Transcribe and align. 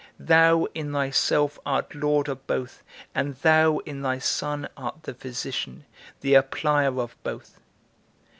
Thou 0.17 0.65
in 0.73 0.93
thyself 0.93 1.59
art 1.63 1.93
Lord 1.93 2.27
of 2.27 2.47
both, 2.47 2.81
and 3.13 3.35
thou 3.35 3.77
in 3.85 4.01
thy 4.01 4.17
Son 4.17 4.67
art 4.75 5.03
the 5.03 5.13
physician, 5.13 5.85
the 6.21 6.33
applier 6.33 6.97
of 6.99 7.15
both. 7.21 7.59